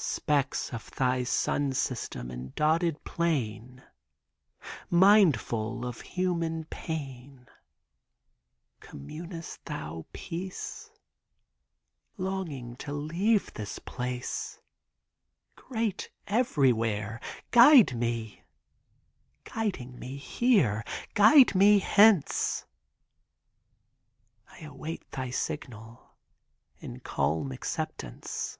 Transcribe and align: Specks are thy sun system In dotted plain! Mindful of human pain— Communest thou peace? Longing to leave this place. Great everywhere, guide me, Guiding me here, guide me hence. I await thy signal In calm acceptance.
Specks 0.00 0.72
are 0.72 0.78
thy 0.96 1.24
sun 1.24 1.72
system 1.72 2.30
In 2.30 2.52
dotted 2.54 3.02
plain! 3.02 3.82
Mindful 4.88 5.84
of 5.84 6.02
human 6.02 6.66
pain— 6.66 7.48
Communest 8.78 9.64
thou 9.64 10.06
peace? 10.12 10.92
Longing 12.16 12.76
to 12.76 12.92
leave 12.92 13.52
this 13.54 13.80
place. 13.80 14.60
Great 15.56 16.10
everywhere, 16.28 17.20
guide 17.50 17.96
me, 17.96 18.44
Guiding 19.42 19.98
me 19.98 20.16
here, 20.16 20.84
guide 21.14 21.56
me 21.56 21.80
hence. 21.80 22.66
I 24.46 24.60
await 24.60 25.10
thy 25.10 25.30
signal 25.30 26.14
In 26.78 27.00
calm 27.00 27.50
acceptance. 27.50 28.58